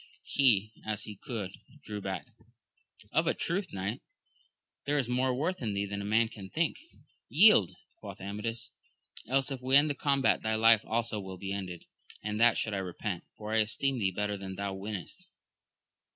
He, 0.23 0.73
as 0.83 1.03
he 1.03 1.15
could, 1.15 1.51
drew 1.83 2.01
back,— 2.01 2.25
Of 3.13 3.27
a 3.27 3.35
truth, 3.35 3.71
knight, 3.71 4.01
there 4.85 4.97
is 4.97 5.07
more 5.07 5.31
worth 5.35 5.61
in 5.61 5.75
thee 5.75 5.85
than 5.85 6.09
man 6.09 6.27
can 6.27 6.49
think. 6.49 6.75
Yield! 7.29 7.75
quoth 7.97 8.19
Amadis, 8.19 8.71
else 9.27 9.51
if 9.51 9.61
we 9.61 9.75
end 9.75 9.91
the 9.91 9.93
combat 9.93 10.41
thy 10.41 10.55
life 10.55 10.81
also 10.85 11.19
will 11.19 11.37
be 11.37 11.53
ended; 11.53 11.85
and 12.23 12.41
that 12.41 12.57
should 12.57 12.73
I 12.73 12.77
repent, 12.79 13.25
for 13.37 13.53
I 13.53 13.57
esteem 13.59 13.97
of 13.97 14.01
theeJ)etter 14.01 14.39
than 14.39 14.55
thou 14.55 14.73
weenest. 14.73 15.27